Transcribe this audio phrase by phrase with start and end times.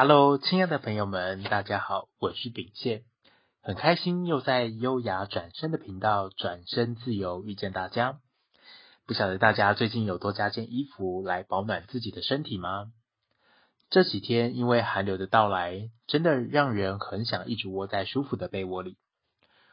[0.00, 3.02] Hello，亲爱的朋友们，大家好，我是秉宪，
[3.60, 8.20] 很开心又在优雅转身的频道转身自由遇见大家。
[9.08, 12.92] 不晓得大家最近有多加件衣服来保暖自己的身体吗？
[13.90, 18.98] 这几天因为寒流的到来，真的让人很想一直窝在舒服的被窝里。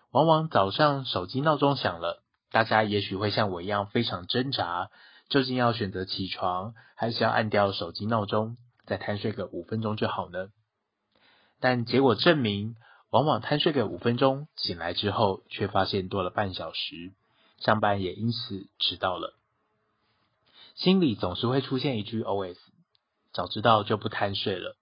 [0.09, 4.89] 往往早上手机闹钟响了，大家也许会像我一样非常挣扎，
[5.29, 10.49] 究竟要选择起床，还是要按掉手机闹钟，再贪睡个五分钟就好呢？
[11.59, 12.75] 但结果证明，
[13.09, 17.13] 往往贪睡个五分钟，醒来之后却发现多了半小时，
[17.59, 19.33] 上班也因此迟到了。
[20.75, 22.57] 心里总是会出现一句 OS：
[23.31, 24.75] 早知道就不贪睡了。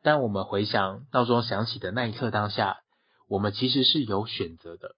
[0.00, 2.80] 但我们回想闹钟响起的那一刻当下，
[3.28, 4.96] 我们其实是有选择的，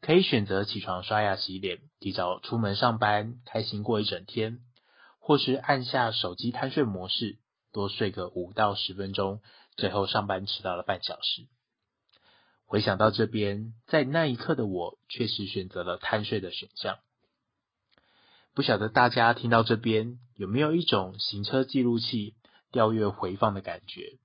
[0.00, 4.58] 可以选择起床刷牙洗脸，提早出门上班，开心过一整天；
[5.22, 7.38] 或是按下手机贪睡模式，
[7.72, 9.40] 多睡个五到十分钟，
[9.76, 11.46] 最后上班迟到了半小时。
[12.66, 16.98] 回想到这边，在那一刻的我，确实选择了贪睡的选项。
[18.52, 22.34] 不晓得大家听到这边，有没有一种行车记录器
[22.72, 24.18] 调阅回放的感觉？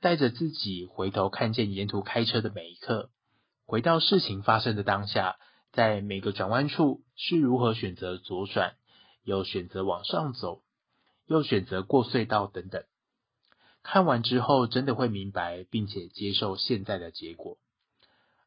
[0.00, 3.08] 带着自己回头看见沿途开车的每一刻，
[3.64, 5.36] 回到事情发生的当下，
[5.72, 8.76] 在每个转弯处是如何选择左转，
[9.24, 10.62] 又选择往上走，
[11.26, 12.84] 又选择过隧道等等。
[13.82, 17.58] 看完之后，真的会明白，并且接受现在的结果。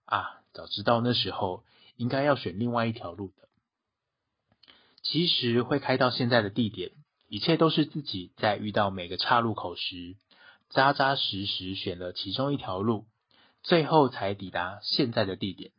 [0.05, 1.63] 啊，早知道那时候
[1.97, 3.49] 应该要选另外一条路的。
[5.01, 6.91] 其实会开到现在的地点，
[7.27, 10.15] 一切都是自己在遇到每个岔路口时，
[10.69, 13.05] 扎扎实实选了其中一条路，
[13.61, 15.71] 最后才抵达现在的地点。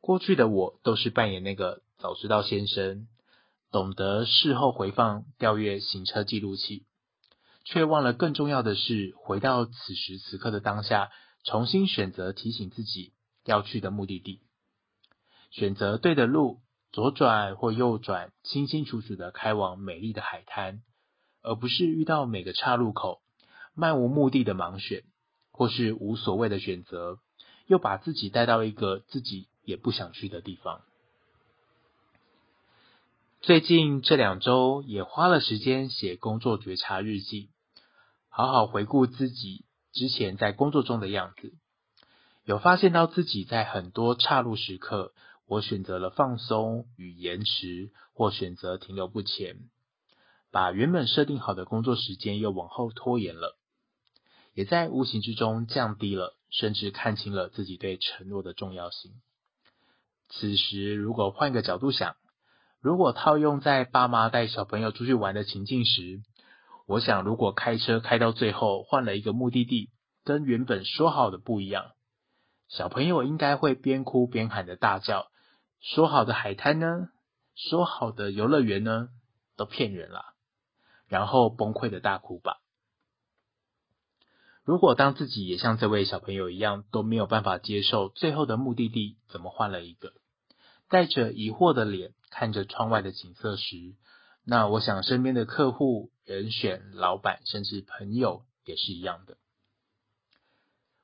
[0.00, 3.08] 过去的我都是扮演那个早知道先生，
[3.70, 6.86] 懂得事后回放调阅行车记录器，
[7.64, 11.10] 却忘了更重要的是回到此时此刻的当下，
[11.44, 13.12] 重新选择提醒自己
[13.44, 14.40] 要去的目的地，
[15.50, 16.60] 选择对的路，
[16.92, 20.82] 左转或右转，清清楚楚的开往美丽的海滩。
[21.42, 23.20] 而不是遇到每个岔路口
[23.72, 25.04] 漫无目的的盲选，
[25.52, 27.20] 或是无所谓的选择，
[27.68, 30.82] 又把自己带到一个自己也不想去的地方。
[33.46, 37.48] 最近这两周也花了时间写工作觉察日记，
[38.28, 41.54] 好好回顾自己之前在工作中的样子，
[42.42, 45.12] 有发现到自己在很多岔路时刻，
[45.46, 49.58] 我选择了放松与延迟，或选择停留不前。
[50.50, 53.56] 把原本设定好的工作时间又往后拖延了，
[54.54, 59.12] 也在无形之中降低了，甚至看清了自己对承诺的重要性。
[60.30, 62.16] 此时，如果换个角度想，
[62.80, 66.20] 如果套用在爸妈带小朋友出去玩的情境时，
[66.86, 69.90] 我想，如果开车开到最后换了一个目的地，
[70.24, 71.92] 跟原本说好的不一样，
[72.68, 75.26] 小朋友应该会边哭边喊的大叫
[75.80, 77.08] ：“说好的海滩呢？
[77.54, 79.08] 说好的游乐园呢？
[79.56, 80.34] 都骗人啦！”
[81.08, 82.58] 然后崩溃的大哭吧。
[84.64, 90.12] 如果当自己也像这位小朋友一样，都没有办法接受最后的目的地怎么换了一个，
[90.88, 93.94] 带着疑惑的脸看着窗外的景色时，
[94.44, 99.38] 那我想身边的客户、人选、老板，甚至朋友也是一样的。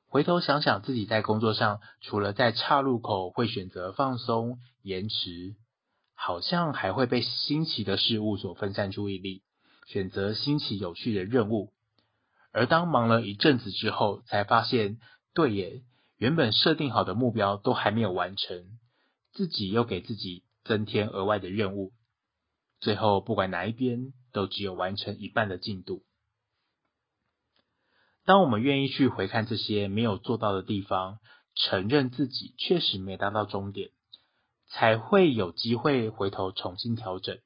[0.05, 5.55] 回头想想自己在工作上，除了在岔路口会选择放松、延迟，
[6.13, 9.41] 好像还会被新奇的事物所分散注意力。
[9.87, 11.73] 选择新奇有趣的任务，
[12.51, 14.99] 而当忙了一阵子之后，才发现，
[15.33, 15.81] 对耶，
[16.17, 18.77] 原本设定好的目标都还没有完成，
[19.31, 21.91] 自己又给自己增添额外的任务，
[22.79, 26.03] 最后不管哪一边，都只有完成一半的进度。
[28.25, 31.19] 当我们愿意去回看这些没有做到的地方，
[31.55, 33.91] 承认自己确实没达到终点，
[34.67, 37.37] 才会有机会回头重新调整。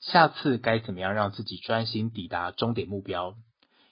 [0.00, 3.36] 下次该怎么样让自己专心抵达终点目标？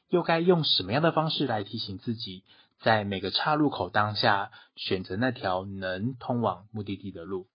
[0.09, 2.45] 又该用什么样的方式来提醒自己，
[2.81, 7.47] 在每个岔路口当下选择那条能通往目的地的路？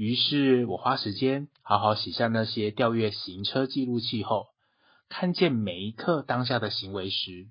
[0.00, 4.46] 于是我花时间好好写下那些调阅行车记录器后，
[5.10, 7.48] 看见每一刻当下的行为时，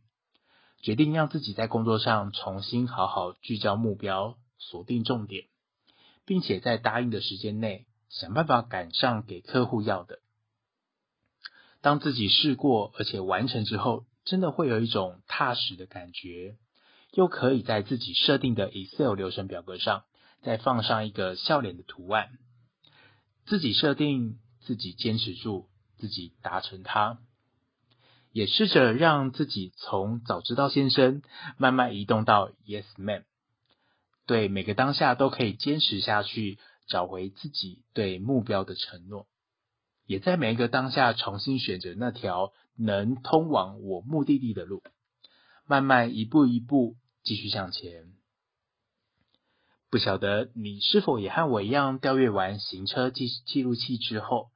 [0.81, 5.46] 决定让自己在工作上重新好好聚焦目标，锁定重点，
[6.25, 7.86] 并且在答应的时间内。
[8.10, 10.18] 想办法赶上给客户要的。
[11.81, 16.57] 当自己试过而且完成之后，真的会有一种踏实的感觉，
[17.13, 20.06] 又可以在自己设定的 Excel 流程表格上
[20.41, 22.30] 再放上一个笑脸的图案。
[23.45, 27.19] 自己设定，自己坚持住，自己达成它。
[28.31, 31.24] 也试着让自己从早知道先生
[31.57, 33.25] 慢慢移动到 Yes Man，
[34.27, 39.25] 对每个当下都可以坚持下去，找回自己对目标的承诺，
[40.06, 44.83] 也在每一个当下重新选择那条能通往我目的地的路，
[45.65, 48.19] 慢慢一步一步继续向前。
[49.91, 54.51] 不晓得你是否也和我一样，调阅完行车记记录器之后，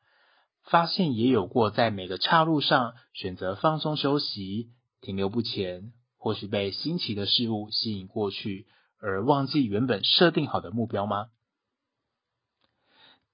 [0.63, 4.69] 发现也有过在每个岔路上选择放松休息、
[5.01, 8.67] 停留不前，或是被新奇的事物吸引过去，
[8.99, 11.29] 而忘记原本设定好的目标吗？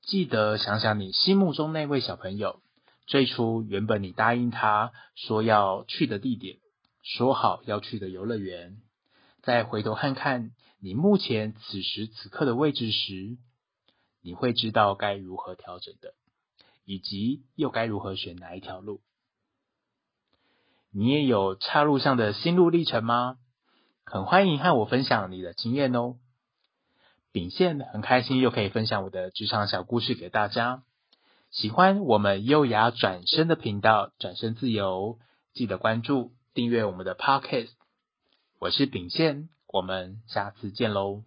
[0.01, 2.61] 记得想想你心目中那位小朋友，
[3.07, 6.59] 最初原本你答应他说要去的地点，
[7.03, 8.77] 说好要去的游乐园，
[9.41, 10.51] 再回头看看。
[10.81, 13.37] 你目前此时此刻的位置时，
[14.21, 16.13] 你会知道该如何调整的，
[16.85, 19.01] 以及又该如何选哪一条路。
[20.91, 23.37] 你也有岔路上的心路历程吗？
[24.05, 26.15] 很欢迎和我分享你的经验哦。
[27.31, 30.83] 秉宪很开心又可以分享我的职场小故事给大家。
[31.51, 35.19] 喜欢我们优雅转身的频道，转身自由，
[35.53, 37.78] 记得关注订阅我们的 Podcast。
[38.59, 39.47] 我是秉宪。
[39.67, 41.23] 我们下次见喽。